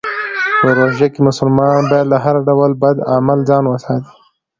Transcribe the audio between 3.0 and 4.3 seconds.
عمل ځان وساتي.